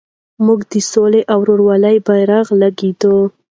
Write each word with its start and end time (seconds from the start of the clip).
موږ 0.45 0.59
د 0.71 0.73
سولې 0.91 1.21
او 1.31 1.39
ورورولۍ 1.43 1.97
بیرغ 2.07 2.47
لېږدوو. 2.59 3.23